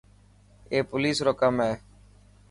[0.71, 1.73] اي پوليس رو ڪم هي.